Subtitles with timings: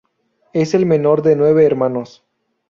[0.51, 2.25] Es el menor de nueve hermanos.